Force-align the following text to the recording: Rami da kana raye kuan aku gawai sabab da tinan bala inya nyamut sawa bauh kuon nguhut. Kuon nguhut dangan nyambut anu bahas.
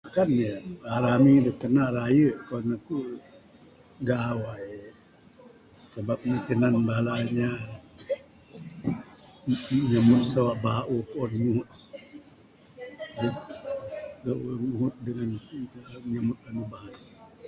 Rami 1.03 1.33
da 1.45 1.51
kana 1.59 1.83
raye 1.95 2.27
kuan 2.49 2.67
aku 2.73 2.97
gawai 3.99 4.93
sabab 5.93 6.19
da 6.29 6.37
tinan 6.45 6.75
bala 6.85 7.13
inya 7.25 7.49
nyamut 9.91 10.23
sawa 10.31 10.53
bauh 10.63 11.03
kuon 11.13 11.31
nguhut. 11.43 11.67
Kuon 14.19 14.61
nguhut 14.71 14.93
dangan 15.03 15.31
nyambut 16.11 16.37
anu 16.47 16.63
bahas. 16.71 16.99